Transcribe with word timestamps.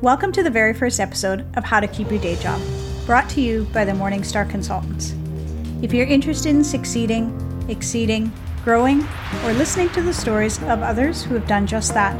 Welcome 0.00 0.30
to 0.34 0.44
the 0.44 0.50
very 0.50 0.74
first 0.74 1.00
episode 1.00 1.44
of 1.56 1.64
How 1.64 1.80
to 1.80 1.88
Keep 1.88 2.12
Your 2.12 2.20
Day 2.20 2.36
Job, 2.36 2.62
brought 3.04 3.28
to 3.30 3.40
you 3.40 3.64
by 3.72 3.84
the 3.84 3.90
Morningstar 3.90 4.48
Consultants. 4.48 5.12
If 5.82 5.92
you're 5.92 6.06
interested 6.06 6.50
in 6.50 6.62
succeeding, 6.62 7.66
exceeding, 7.68 8.32
growing, 8.62 9.04
or 9.42 9.52
listening 9.54 9.88
to 9.90 10.02
the 10.02 10.14
stories 10.14 10.62
of 10.62 10.82
others 10.82 11.24
who 11.24 11.34
have 11.34 11.48
done 11.48 11.66
just 11.66 11.94
that, 11.94 12.16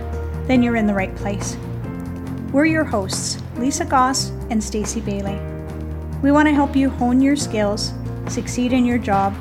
then 0.48 0.60
you're 0.60 0.74
in 0.74 0.88
the 0.88 0.92
right 0.92 1.14
place. 1.14 1.56
We're 2.52 2.66
your 2.66 2.82
hosts, 2.82 3.40
Lisa 3.54 3.84
Goss 3.84 4.30
and 4.50 4.60
Staci 4.60 5.04
Bailey. 5.04 5.38
We 6.20 6.32
want 6.32 6.48
to 6.48 6.54
help 6.54 6.74
you 6.74 6.90
hone 6.90 7.20
your 7.20 7.36
skills, 7.36 7.92
succeed 8.26 8.72
in 8.72 8.86
your 8.86 8.98
job, 8.98 9.36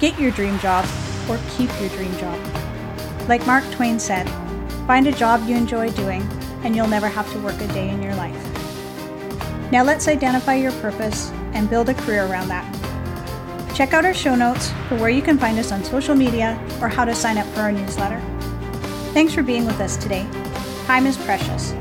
get 0.00 0.18
your 0.18 0.32
dream 0.32 0.58
job, 0.58 0.84
or 1.30 1.38
keep 1.50 1.70
your 1.78 1.90
dream 1.90 2.16
job. 2.18 2.40
Like 3.28 3.46
Mark 3.46 3.62
Twain 3.70 4.00
said, 4.00 4.28
find 4.88 5.06
a 5.06 5.12
job 5.12 5.48
you 5.48 5.54
enjoy 5.54 5.90
doing 5.92 6.28
and 6.62 6.74
you'll 6.74 6.88
never 6.88 7.08
have 7.08 7.30
to 7.32 7.38
work 7.40 7.60
a 7.60 7.68
day 7.68 7.88
in 7.88 8.02
your 8.02 8.14
life. 8.14 8.34
Now 9.70 9.84
let's 9.84 10.08
identify 10.08 10.54
your 10.54 10.72
purpose 10.80 11.30
and 11.52 11.68
build 11.68 11.88
a 11.88 11.94
career 11.94 12.26
around 12.26 12.48
that. 12.48 12.74
Check 13.74 13.94
out 13.94 14.04
our 14.04 14.14
show 14.14 14.34
notes 14.34 14.70
for 14.88 14.96
where 14.96 15.10
you 15.10 15.22
can 15.22 15.38
find 15.38 15.58
us 15.58 15.70
on 15.70 15.84
social 15.84 16.14
media 16.14 16.58
or 16.80 16.88
how 16.88 17.04
to 17.04 17.14
sign 17.14 17.38
up 17.38 17.46
for 17.48 17.60
our 17.60 17.70
newsletter. 17.70 18.20
Thanks 19.12 19.34
for 19.34 19.42
being 19.42 19.66
with 19.66 19.80
us 19.80 19.96
today. 19.96 20.26
Time 20.86 21.06
is 21.06 21.16
precious, 21.18 21.72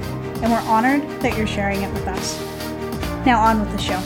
and 0.41 0.51
we're 0.51 0.59
honored 0.69 1.01
that 1.21 1.37
you're 1.37 1.47
sharing 1.47 1.81
it 1.81 1.91
with 1.93 2.07
us. 2.07 2.37
Now, 3.25 3.41
on 3.41 3.59
with 3.59 3.71
the 3.71 3.77
show. 3.77 3.99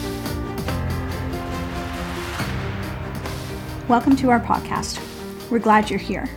Welcome 3.88 4.16
to 4.18 4.30
our 4.30 4.40
podcast. 4.40 5.02
We're 5.50 5.60
glad 5.60 5.90
you're 5.90 6.00
here. 6.00 6.30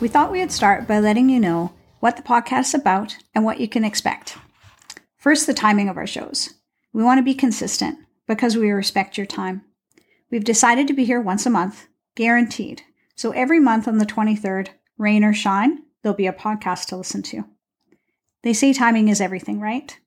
We 0.00 0.08
thought 0.08 0.32
we 0.32 0.40
would 0.40 0.52
start 0.52 0.88
by 0.88 1.00
letting 1.00 1.28
you 1.28 1.40
know 1.40 1.72
what 2.00 2.16
the 2.16 2.22
podcast 2.22 2.60
is 2.60 2.74
about, 2.74 3.16
and 3.34 3.44
what 3.44 3.60
you 3.60 3.68
can 3.68 3.84
expect. 3.84 4.36
First, 5.16 5.46
the 5.46 5.54
timing 5.54 5.88
of 5.88 5.96
our 5.96 6.06
shows. 6.06 6.54
We 6.92 7.02
want 7.02 7.18
to 7.18 7.24
be 7.24 7.34
consistent 7.34 7.98
because 8.26 8.56
we 8.56 8.70
respect 8.70 9.16
your 9.16 9.26
time. 9.26 9.62
We've 10.30 10.44
decided 10.44 10.86
to 10.88 10.94
be 10.94 11.04
here 11.04 11.20
once 11.20 11.46
a 11.46 11.50
month, 11.50 11.86
guaranteed. 12.14 12.82
So 13.14 13.30
every 13.32 13.60
month 13.60 13.88
on 13.88 13.98
the 13.98 14.06
23rd, 14.06 14.68
rain 14.98 15.24
or 15.24 15.32
shine, 15.32 15.82
there'll 16.02 16.16
be 16.16 16.26
a 16.26 16.32
podcast 16.32 16.86
to 16.86 16.96
listen 16.96 17.22
to. 17.22 17.44
They 18.42 18.52
say 18.52 18.72
timing 18.72 19.08
is 19.08 19.20
everything, 19.20 19.60
right? 19.60 19.98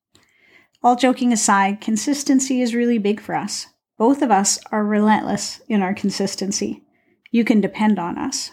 All 0.81 0.95
joking 0.95 1.33
aside, 1.33 1.81
consistency 1.81 2.61
is 2.61 2.75
really 2.75 2.97
big 2.97 3.19
for 3.19 3.35
us. 3.35 3.67
Both 3.97 4.21
of 4.21 4.31
us 4.31 4.59
are 4.71 4.85
relentless 4.85 5.59
in 5.67 5.81
our 5.81 5.93
consistency. 5.93 6.83
You 7.31 7.43
can 7.43 7.59
depend 7.59 7.99
on 7.99 8.17
us. 8.17 8.51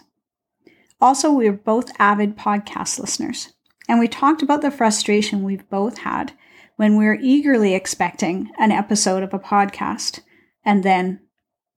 Also, 1.00 1.30
we 1.30 1.46
are 1.46 1.52
both 1.52 1.90
avid 1.98 2.36
podcast 2.36 2.98
listeners, 2.98 3.52
and 3.88 3.98
we 3.98 4.08
talked 4.08 4.42
about 4.42 4.62
the 4.62 4.70
frustration 4.70 5.42
we've 5.42 5.68
both 5.68 5.98
had 5.98 6.32
when 6.76 6.96
we 6.96 7.06
are 7.06 7.18
eagerly 7.20 7.74
expecting 7.74 8.50
an 8.58 8.72
episode 8.72 9.22
of 9.22 9.34
a 9.34 9.38
podcast 9.38 10.20
and 10.64 10.82
then 10.82 11.20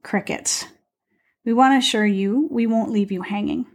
crickets. 0.04 0.66
We 1.46 1.54
want 1.54 1.74
to 1.74 1.78
assure 1.78 2.06
you 2.06 2.48
we 2.52 2.68
won't 2.68 2.92
leave 2.92 3.12
you 3.12 3.22
hanging. 3.22 3.66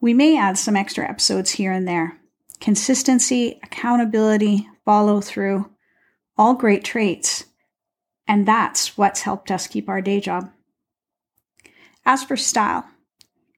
We 0.00 0.14
may 0.14 0.36
add 0.36 0.58
some 0.58 0.76
extra 0.76 1.08
episodes 1.08 1.52
here 1.52 1.72
and 1.72 1.86
there. 1.86 2.18
Consistency, 2.60 3.60
accountability, 3.62 4.68
follow 4.84 5.20
through, 5.20 5.70
all 6.36 6.54
great 6.54 6.84
traits. 6.84 7.44
And 8.26 8.46
that's 8.46 8.96
what's 8.96 9.22
helped 9.22 9.50
us 9.50 9.66
keep 9.66 9.88
our 9.88 10.00
day 10.00 10.20
job. 10.20 10.50
As 12.04 12.24
for 12.24 12.36
style, 12.36 12.86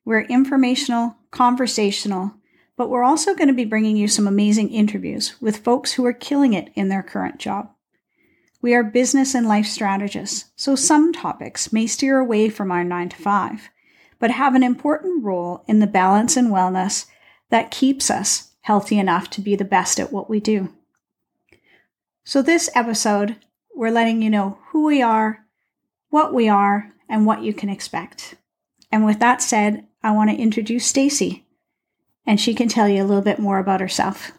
we're 0.04 0.22
informational, 0.22 1.16
conversational, 1.30 2.34
but 2.76 2.90
we're 2.90 3.04
also 3.04 3.34
going 3.34 3.48
to 3.48 3.54
be 3.54 3.64
bringing 3.64 3.96
you 3.96 4.08
some 4.08 4.26
amazing 4.26 4.70
interviews 4.70 5.34
with 5.40 5.58
folks 5.58 5.92
who 5.92 6.04
are 6.04 6.12
killing 6.12 6.52
it 6.52 6.70
in 6.74 6.88
their 6.88 7.02
current 7.02 7.38
job. 7.38 7.70
We 8.60 8.74
are 8.74 8.82
business 8.82 9.34
and 9.34 9.46
life 9.46 9.66
strategists, 9.66 10.50
so 10.56 10.74
some 10.74 11.12
topics 11.12 11.72
may 11.72 11.86
steer 11.86 12.18
away 12.18 12.48
from 12.48 12.70
our 12.70 12.82
9 12.82 13.10
to 13.10 13.16
5, 13.16 13.68
but 14.18 14.30
have 14.30 14.54
an 14.54 14.62
important 14.62 15.22
role 15.22 15.64
in 15.66 15.80
the 15.80 15.86
balance 15.86 16.36
and 16.36 16.48
wellness 16.48 17.06
that 17.50 17.70
keeps 17.70 18.10
us 18.10 18.52
healthy 18.62 18.98
enough 18.98 19.28
to 19.30 19.40
be 19.40 19.54
the 19.54 19.64
best 19.64 20.00
at 20.00 20.12
what 20.12 20.30
we 20.30 20.40
do. 20.40 20.72
So, 22.24 22.40
this 22.40 22.70
episode, 22.74 23.36
we're 23.74 23.90
letting 23.90 24.22
you 24.22 24.30
know 24.30 24.58
who 24.68 24.86
we 24.86 25.02
are, 25.02 25.44
what 26.08 26.32
we 26.32 26.48
are, 26.48 26.90
and 27.06 27.26
what 27.26 27.42
you 27.42 27.52
can 27.52 27.68
expect. 27.68 28.36
And 28.90 29.04
with 29.04 29.18
that 29.18 29.42
said, 29.42 29.86
I 30.04 30.10
want 30.10 30.28
to 30.28 30.36
introduce 30.36 30.92
Staci, 30.92 31.44
and 32.26 32.38
she 32.38 32.52
can 32.52 32.68
tell 32.68 32.86
you 32.86 33.02
a 33.02 33.06
little 33.06 33.22
bit 33.22 33.38
more 33.38 33.58
about 33.58 33.80
herself. 33.80 34.32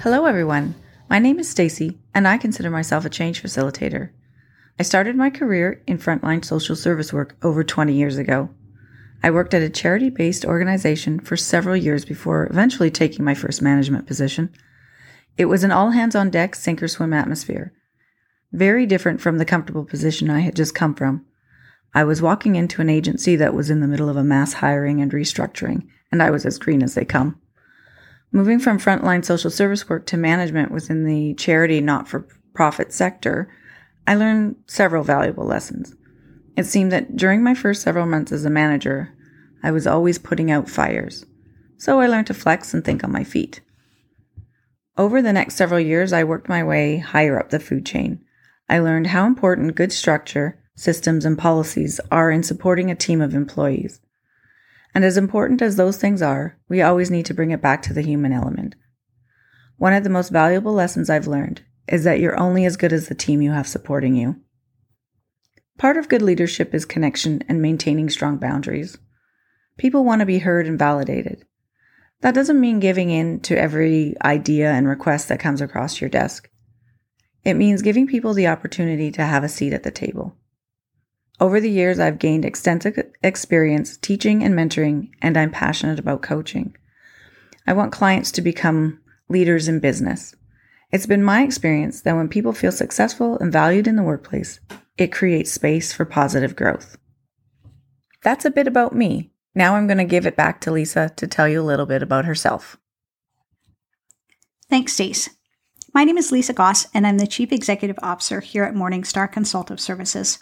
Hello, 0.00 0.24
everyone. 0.24 0.74
My 1.10 1.18
name 1.18 1.38
is 1.38 1.54
Staci, 1.54 1.98
and 2.14 2.26
I 2.26 2.38
consider 2.38 2.70
myself 2.70 3.04
a 3.04 3.10
change 3.10 3.42
facilitator. 3.42 4.08
I 4.78 4.84
started 4.84 5.16
my 5.16 5.28
career 5.28 5.82
in 5.86 5.98
frontline 5.98 6.42
social 6.42 6.76
service 6.76 7.12
work 7.12 7.36
over 7.42 7.62
20 7.62 7.92
years 7.92 8.16
ago. 8.16 8.48
I 9.22 9.30
worked 9.30 9.52
at 9.52 9.60
a 9.60 9.68
charity 9.68 10.08
based 10.08 10.46
organization 10.46 11.20
for 11.20 11.36
several 11.36 11.76
years 11.76 12.06
before 12.06 12.46
eventually 12.46 12.90
taking 12.90 13.22
my 13.22 13.34
first 13.34 13.60
management 13.60 14.06
position. 14.06 14.48
It 15.36 15.44
was 15.44 15.62
an 15.62 15.72
all 15.72 15.90
hands 15.90 16.16
on 16.16 16.30
deck, 16.30 16.54
sink 16.54 16.82
or 16.82 16.88
swim 16.88 17.12
atmosphere. 17.12 17.74
Very 18.50 18.86
different 18.86 19.20
from 19.20 19.36
the 19.36 19.44
comfortable 19.44 19.84
position 19.84 20.30
I 20.30 20.40
had 20.40 20.56
just 20.56 20.74
come 20.74 20.94
from. 20.94 21.26
I 21.94 22.04
was 22.04 22.22
walking 22.22 22.56
into 22.56 22.80
an 22.80 22.90
agency 22.90 23.36
that 23.36 23.54
was 23.54 23.70
in 23.70 23.80
the 23.80 23.88
middle 23.88 24.08
of 24.08 24.16
a 24.16 24.24
mass 24.24 24.54
hiring 24.54 25.00
and 25.00 25.10
restructuring, 25.10 25.86
and 26.12 26.22
I 26.22 26.30
was 26.30 26.44
as 26.44 26.58
green 26.58 26.82
as 26.82 26.94
they 26.94 27.04
come. 27.04 27.40
Moving 28.30 28.58
from 28.58 28.78
frontline 28.78 29.24
social 29.24 29.50
service 29.50 29.88
work 29.88 30.04
to 30.06 30.16
management 30.16 30.70
within 30.70 31.04
the 31.04 31.34
charity 31.34 31.80
not 31.80 32.08
for 32.08 32.28
profit 32.52 32.92
sector, 32.92 33.50
I 34.06 34.14
learned 34.14 34.56
several 34.66 35.02
valuable 35.02 35.46
lessons. 35.46 35.94
It 36.56 36.64
seemed 36.64 36.92
that 36.92 37.16
during 37.16 37.42
my 37.42 37.54
first 37.54 37.82
several 37.82 38.06
months 38.06 38.32
as 38.32 38.44
a 38.44 38.50
manager, 38.50 39.14
I 39.62 39.70
was 39.70 39.86
always 39.86 40.18
putting 40.18 40.50
out 40.50 40.68
fires. 40.68 41.24
So 41.78 42.00
I 42.00 42.06
learned 42.06 42.26
to 42.26 42.34
flex 42.34 42.74
and 42.74 42.84
think 42.84 43.02
on 43.02 43.12
my 43.12 43.24
feet. 43.24 43.60
Over 44.96 45.22
the 45.22 45.32
next 45.32 45.54
several 45.54 45.80
years, 45.80 46.12
I 46.12 46.24
worked 46.24 46.48
my 46.48 46.64
way 46.64 46.98
higher 46.98 47.38
up 47.38 47.50
the 47.50 47.60
food 47.60 47.86
chain. 47.86 48.24
I 48.68 48.80
learned 48.80 49.06
how 49.06 49.26
important 49.26 49.76
good 49.76 49.92
structure, 49.92 50.60
systems, 50.78 51.24
and 51.24 51.36
policies 51.36 52.00
are 52.10 52.30
in 52.30 52.42
supporting 52.42 52.90
a 52.90 52.94
team 52.94 53.20
of 53.20 53.34
employees. 53.34 54.00
And 54.94 55.04
as 55.04 55.16
important 55.16 55.60
as 55.60 55.76
those 55.76 55.96
things 55.96 56.22
are, 56.22 56.56
we 56.68 56.80
always 56.80 57.10
need 57.10 57.26
to 57.26 57.34
bring 57.34 57.50
it 57.50 57.60
back 57.60 57.82
to 57.82 57.92
the 57.92 58.02
human 58.02 58.32
element. 58.32 58.74
One 59.76 59.92
of 59.92 60.04
the 60.04 60.10
most 60.10 60.30
valuable 60.30 60.72
lessons 60.72 61.10
I've 61.10 61.26
learned 61.26 61.62
is 61.88 62.04
that 62.04 62.20
you're 62.20 62.38
only 62.38 62.64
as 62.64 62.76
good 62.76 62.92
as 62.92 63.08
the 63.08 63.14
team 63.14 63.42
you 63.42 63.50
have 63.52 63.66
supporting 63.66 64.14
you. 64.14 64.36
Part 65.78 65.96
of 65.96 66.08
good 66.08 66.22
leadership 66.22 66.74
is 66.74 66.84
connection 66.84 67.42
and 67.48 67.62
maintaining 67.62 68.10
strong 68.10 68.38
boundaries. 68.38 68.98
People 69.76 70.04
want 70.04 70.20
to 70.20 70.26
be 70.26 70.38
heard 70.38 70.66
and 70.66 70.78
validated. 70.78 71.44
That 72.20 72.34
doesn't 72.34 72.60
mean 72.60 72.80
giving 72.80 73.10
in 73.10 73.40
to 73.40 73.56
every 73.56 74.14
idea 74.24 74.70
and 74.72 74.88
request 74.88 75.28
that 75.28 75.38
comes 75.38 75.60
across 75.60 76.00
your 76.00 76.10
desk. 76.10 76.50
It 77.44 77.54
means 77.54 77.82
giving 77.82 78.08
people 78.08 78.34
the 78.34 78.48
opportunity 78.48 79.12
to 79.12 79.22
have 79.22 79.44
a 79.44 79.48
seat 79.48 79.72
at 79.72 79.84
the 79.84 79.92
table. 79.92 80.36
Over 81.40 81.60
the 81.60 81.70
years, 81.70 82.00
I've 82.00 82.18
gained 82.18 82.44
extensive 82.44 82.98
experience 83.22 83.96
teaching 83.96 84.42
and 84.42 84.54
mentoring, 84.54 85.10
and 85.22 85.36
I'm 85.36 85.52
passionate 85.52 86.00
about 86.00 86.22
coaching. 86.22 86.76
I 87.66 87.74
want 87.74 87.92
clients 87.92 88.32
to 88.32 88.42
become 88.42 89.00
leaders 89.28 89.68
in 89.68 89.78
business. 89.78 90.34
It's 90.90 91.06
been 91.06 91.22
my 91.22 91.42
experience 91.42 92.00
that 92.02 92.16
when 92.16 92.28
people 92.28 92.52
feel 92.52 92.72
successful 92.72 93.38
and 93.38 93.52
valued 93.52 93.86
in 93.86 93.94
the 93.94 94.02
workplace, 94.02 94.58
it 94.96 95.12
creates 95.12 95.52
space 95.52 95.92
for 95.92 96.04
positive 96.04 96.56
growth. 96.56 96.96
That's 98.24 98.44
a 98.44 98.50
bit 98.50 98.66
about 98.66 98.96
me. 98.96 99.30
Now 99.54 99.76
I'm 99.76 99.86
going 99.86 99.98
to 99.98 100.04
give 100.04 100.26
it 100.26 100.34
back 100.34 100.60
to 100.62 100.72
Lisa 100.72 101.10
to 101.16 101.26
tell 101.26 101.46
you 101.48 101.60
a 101.60 101.62
little 101.62 101.86
bit 101.86 102.02
about 102.02 102.24
herself. 102.24 102.78
Thanks, 104.68 104.94
Stace. 104.94 105.30
My 105.94 106.04
name 106.04 106.18
is 106.18 106.32
Lisa 106.32 106.52
Goss, 106.52 106.86
and 106.92 107.06
I'm 107.06 107.18
the 107.18 107.26
Chief 107.26 107.52
Executive 107.52 107.98
Officer 108.02 108.40
here 108.40 108.64
at 108.64 108.74
Morningstar 108.74 109.30
Consultative 109.30 109.80
Services. 109.80 110.38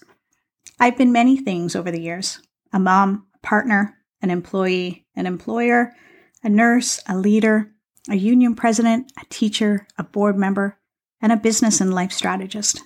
I've 0.79 0.99
been 0.99 1.13
many 1.13 1.39
things 1.39 1.75
over 1.75 1.91
the 1.91 2.01
years 2.01 2.41
a 2.73 2.79
mom, 2.79 3.27
a 3.35 3.39
partner, 3.39 3.97
an 4.21 4.31
employee, 4.31 5.07
an 5.15 5.27
employer, 5.27 5.95
a 6.43 6.49
nurse, 6.49 7.01
a 7.09 7.17
leader, 7.17 7.73
a 8.11 8.17
union 8.17 8.55
president, 8.55 9.11
a 9.21 9.25
teacher, 9.31 9.87
a 9.97 10.05
board 10.05 10.37
member, 10.37 10.79
and 11.21 11.33
a 11.33 11.37
business 11.37 11.81
and 11.81 11.95
life 11.95 12.13
strategist. 12.13 12.83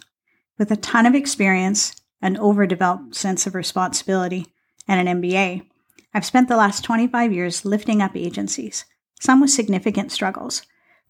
With 0.59 0.71
a 0.71 0.77
ton 0.77 1.07
of 1.07 1.15
experience, 1.15 1.95
an 2.23 2.37
overdeveloped 2.37 3.15
sense 3.15 3.47
of 3.47 3.55
responsibility, 3.55 4.47
and 4.87 5.09
an 5.09 5.21
MBA, 5.21 5.67
I've 6.15 6.25
spent 6.25 6.49
the 6.49 6.57
last 6.57 6.85
25 6.85 7.33
years 7.33 7.65
lifting 7.65 8.03
up 8.03 8.17
agencies, 8.17 8.85
some 9.21 9.41
with 9.41 9.51
significant 9.51 10.13
struggles, 10.13 10.63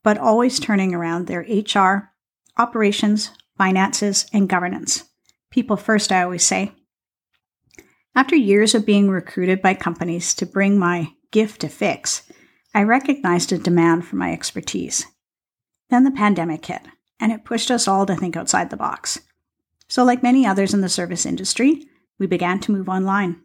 but 0.02 0.18
always 0.18 0.58
turning 0.58 0.94
around 0.94 1.26
their 1.26 1.46
HR, 1.48 2.10
operations, 2.58 3.30
finances, 3.56 4.26
and 4.32 4.48
governance. 4.48 5.09
People 5.50 5.76
first, 5.76 6.12
I 6.12 6.22
always 6.22 6.44
say. 6.44 6.72
After 8.14 8.36
years 8.36 8.74
of 8.74 8.86
being 8.86 9.08
recruited 9.08 9.62
by 9.62 9.74
companies 9.74 10.34
to 10.34 10.46
bring 10.46 10.78
my 10.78 11.12
gift 11.30 11.60
to 11.62 11.68
fix, 11.68 12.22
I 12.74 12.82
recognized 12.82 13.52
a 13.52 13.58
demand 13.58 14.06
for 14.06 14.16
my 14.16 14.32
expertise. 14.32 15.06
Then 15.90 16.04
the 16.04 16.10
pandemic 16.10 16.64
hit, 16.66 16.82
and 17.18 17.32
it 17.32 17.44
pushed 17.44 17.70
us 17.70 17.88
all 17.88 18.06
to 18.06 18.14
think 18.14 18.36
outside 18.36 18.70
the 18.70 18.76
box. 18.76 19.20
So, 19.88 20.04
like 20.04 20.22
many 20.22 20.46
others 20.46 20.72
in 20.72 20.80
the 20.80 20.88
service 20.88 21.26
industry, 21.26 21.86
we 22.18 22.26
began 22.26 22.60
to 22.60 22.72
move 22.72 22.88
online. 22.88 23.42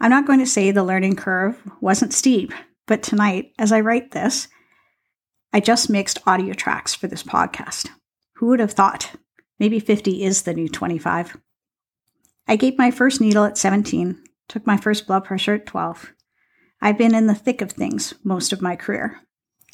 I'm 0.00 0.10
not 0.10 0.26
going 0.26 0.38
to 0.38 0.46
say 0.46 0.70
the 0.70 0.84
learning 0.84 1.16
curve 1.16 1.60
wasn't 1.80 2.14
steep, 2.14 2.52
but 2.86 3.02
tonight, 3.02 3.52
as 3.58 3.72
I 3.72 3.80
write 3.80 4.12
this, 4.12 4.48
I 5.52 5.60
just 5.60 5.90
mixed 5.90 6.20
audio 6.26 6.52
tracks 6.54 6.94
for 6.94 7.06
this 7.06 7.22
podcast. 7.22 7.88
Who 8.36 8.46
would 8.46 8.60
have 8.60 8.72
thought? 8.72 9.12
Maybe 9.58 9.80
50 9.80 10.22
is 10.22 10.42
the 10.42 10.54
new 10.54 10.68
25. 10.68 11.36
I 12.48 12.56
gave 12.56 12.78
my 12.78 12.90
first 12.90 13.20
needle 13.20 13.44
at 13.44 13.58
17, 13.58 14.22
took 14.48 14.66
my 14.66 14.76
first 14.76 15.06
blood 15.06 15.24
pressure 15.24 15.54
at 15.54 15.66
12. 15.66 16.12
I've 16.80 16.98
been 16.98 17.14
in 17.14 17.26
the 17.26 17.34
thick 17.34 17.62
of 17.62 17.72
things 17.72 18.14
most 18.22 18.52
of 18.52 18.62
my 18.62 18.76
career, 18.76 19.20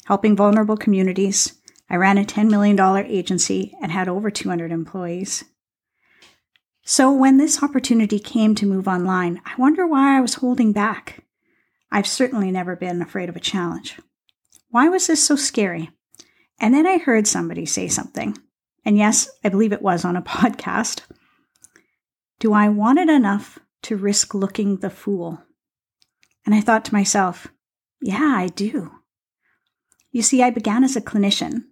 helping 0.05 0.35
vulnerable 0.35 0.77
communities. 0.77 1.59
I 1.89 1.97
ran 1.97 2.17
a 2.17 2.23
$10 2.23 2.49
million 2.49 2.79
agency 3.05 3.73
and 3.81 3.91
had 3.91 4.07
over 4.07 4.31
200 4.31 4.71
employees. 4.71 5.43
So 6.85 7.11
when 7.11 7.37
this 7.37 7.61
opportunity 7.61 8.19
came 8.19 8.55
to 8.55 8.65
move 8.65 8.87
online, 8.87 9.41
I 9.45 9.53
wonder 9.57 9.85
why 9.85 10.17
I 10.17 10.21
was 10.21 10.35
holding 10.35 10.73
back. 10.73 11.23
I've 11.91 12.07
certainly 12.07 12.51
never 12.51 12.75
been 12.75 13.01
afraid 13.01 13.29
of 13.29 13.35
a 13.35 13.41
challenge. 13.41 13.99
Why 14.69 14.89
was 14.89 15.07
this 15.07 15.23
so 15.23 15.35
scary? 15.35 15.91
And 16.59 16.73
then 16.73 16.87
I 16.87 16.97
heard 16.97 17.27
somebody 17.27 17.65
say 17.65 17.87
something. 17.87 18.35
And 18.85 18.97
yes, 18.97 19.29
I 19.43 19.49
believe 19.49 19.71
it 19.73 19.81
was 19.81 20.05
on 20.05 20.15
a 20.15 20.21
podcast. 20.23 21.01
Do 22.39 22.53
I 22.53 22.69
want 22.69 22.99
it 22.99 23.09
enough 23.09 23.59
to 23.83 23.97
risk 23.97 24.33
looking 24.33 24.77
the 24.77 24.89
fool? 24.89 25.41
And 26.45 26.53
I 26.53 26.61
thought 26.61 26.85
to 26.85 26.93
myself, 26.93 27.47
yeah, 28.01 28.35
I 28.35 28.47
do. 28.47 28.91
You 30.11 30.21
see, 30.21 30.43
I 30.43 30.49
began 30.49 30.83
as 30.83 30.95
a 30.95 31.01
clinician. 31.01 31.63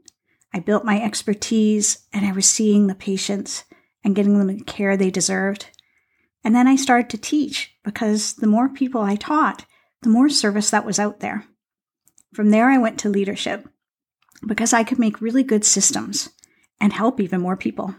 I 0.54 0.60
built 0.60 0.86
my 0.86 1.02
expertise 1.02 2.08
and 2.14 2.26
I 2.26 2.32
was 2.32 2.48
seeing 2.48 2.88
the 2.88 2.96
patients 2.96 3.66
and 4.04 4.16
getting 4.16 4.38
them 4.38 4.48
the 4.48 4.64
care 4.64 4.98
they 4.98 5.12
deserved. 5.12 5.68
And 6.44 6.56
then 6.56 6.68
I 6.68 6.76
started 6.76 7.10
to 7.12 7.18
teach 7.18 7.76
because 7.84 8.34
the 8.34 8.48
more 8.48 8.70
people 8.70 9.02
I 9.02 9.16
taught, 9.16 9.66
the 10.02 10.10
more 10.10 10.30
service 10.30 10.72
that 10.72 10.86
was 10.86 11.00
out 11.00 11.20
there. 11.20 11.46
From 12.34 12.50
there, 12.50 12.70
I 12.70 12.78
went 12.78 12.98
to 13.00 13.10
leadership 13.10 13.68
because 14.46 14.74
I 14.74 14.84
could 14.84 14.98
make 14.98 15.22
really 15.22 15.44
good 15.44 15.64
systems 15.64 16.30
and 16.82 16.92
help 16.92 17.22
even 17.22 17.40
more 17.40 17.56
people. 17.56 17.96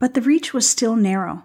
But 0.00 0.12
the 0.12 0.20
reach 0.20 0.52
was 0.52 0.68
still 0.68 0.96
narrow. 0.96 1.44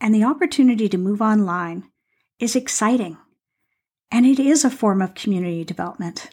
And 0.00 0.14
the 0.14 0.24
opportunity 0.24 0.88
to 0.88 0.98
move 0.98 1.20
online 1.20 1.90
is 2.38 2.54
exciting. 2.54 3.16
And 4.10 4.26
it 4.26 4.38
is 4.38 4.64
a 4.64 4.70
form 4.70 5.02
of 5.02 5.14
community 5.14 5.64
development. 5.64 6.30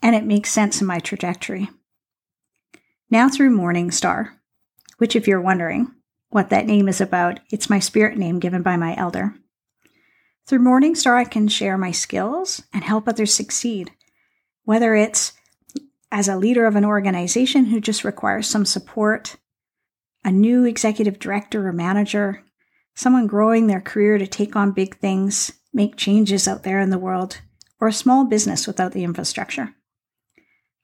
And 0.00 0.14
it 0.14 0.24
makes 0.24 0.50
sense 0.50 0.80
in 0.80 0.86
my 0.86 1.00
trajectory. 1.00 1.68
Now 3.10 3.28
through 3.28 3.56
Morningstar, 3.56 4.30
which, 4.98 5.14
if 5.16 5.28
you're 5.28 5.40
wondering 5.40 5.92
what 6.30 6.50
that 6.50 6.66
name 6.66 6.88
is 6.88 7.00
about, 7.00 7.40
it's 7.50 7.68
my 7.68 7.78
spirit 7.78 8.16
name 8.16 8.38
given 8.38 8.62
by 8.62 8.76
my 8.76 8.96
elder. 8.96 9.34
Through 10.46 10.60
Morningstar, 10.60 11.16
I 11.16 11.24
can 11.24 11.48
share 11.48 11.76
my 11.76 11.90
skills 11.90 12.62
and 12.72 12.82
help 12.84 13.06
others 13.06 13.34
succeed, 13.34 13.92
whether 14.64 14.94
it's 14.94 15.32
as 16.12 16.28
a 16.28 16.36
leader 16.36 16.66
of 16.66 16.76
an 16.76 16.84
organization 16.84 17.64
who 17.64 17.80
just 17.80 18.04
requires 18.04 18.46
some 18.46 18.66
support, 18.66 19.36
a 20.22 20.30
new 20.30 20.64
executive 20.64 21.18
director 21.18 21.66
or 21.66 21.72
manager, 21.72 22.44
someone 22.94 23.26
growing 23.26 23.66
their 23.66 23.80
career 23.80 24.18
to 24.18 24.26
take 24.26 24.54
on 24.54 24.72
big 24.72 24.98
things, 24.98 25.52
make 25.72 25.96
changes 25.96 26.46
out 26.46 26.64
there 26.64 26.80
in 26.80 26.90
the 26.90 26.98
world, 26.98 27.40
or 27.80 27.88
a 27.88 27.92
small 27.92 28.26
business 28.26 28.66
without 28.66 28.92
the 28.92 29.04
infrastructure. 29.04 29.74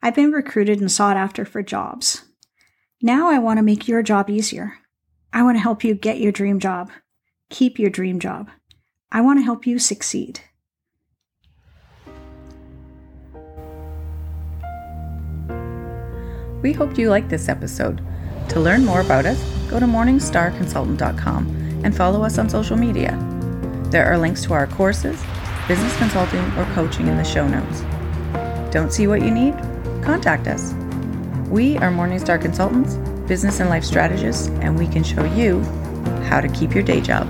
I've 0.03 0.15
been 0.15 0.33
recruited 0.33 0.81
and 0.81 0.91
sought 0.91 1.19
after 1.19 1.45
for 1.45 1.63
jobs. 1.63 2.25
Now 3.03 3.29
I 3.29 3.39
want 3.39 3.59
to 3.59 3.63
make 3.63 3.87
your 3.87 4.03
job 4.03 4.31
easier. 4.31 4.79
I 5.31 5.43
want 5.43 5.57
to 5.57 5.63
help 5.63 5.85
you 5.85 5.95
get 5.95 6.21
your 6.21 6.33
dream 6.33 6.59
job, 6.59 6.91
keep 7.51 7.79
your 7.79 7.91
dream 7.91 8.19
job, 8.19 8.49
I 9.13 9.21
want 9.21 9.39
to 9.41 9.45
help 9.45 9.67
you 9.67 9.79
succeed. 9.79 10.41
We 16.63 16.73
hope 16.73 16.99
you 16.99 17.09
liked 17.11 17.29
this 17.29 17.49
episode. 17.49 18.03
To 18.49 18.61
learn 18.61 18.85
more 18.85 19.01
about 19.01 19.27
us, 19.27 19.41
go 19.69 19.79
to 19.79 19.87
morningstarconsultant.com 19.87 21.81
and 21.85 21.97
follow 21.97 22.25
us 22.25 22.39
on 22.39 22.49
social 22.49 22.77
media. 22.77 23.17
There 23.91 24.07
are 24.07 24.19
links 24.19 24.43
to 24.45 24.55
our 24.55 24.67
courses, 24.67 25.23
business 25.69 25.97
consulting, 25.99 26.45
or 26.59 26.65
coaching 26.75 27.07
in 27.07 27.17
the 27.17 27.25
show 27.25 27.47
notes. 27.47 27.83
Don't 28.73 28.93
see 28.93 29.07
what 29.07 29.23
you 29.23 29.31
need? 29.31 29.55
Contact 30.03 30.49
us. 30.49 30.73
We 31.49 31.79
are 31.79 31.91
Morningstar 31.91 32.41
Consultants, 32.41 32.97
business 33.29 33.61
and 33.61 33.71
life 33.71 33.85
strategists, 33.85 34.49
and 34.61 34.79
we 34.79 34.89
can 34.89 35.05
show 35.05 35.25
you 35.25 35.61
how 36.25 36.41
to 36.41 36.49
keep 36.49 36.75
your 36.75 36.83
day 36.83 37.01
job. 37.01 37.27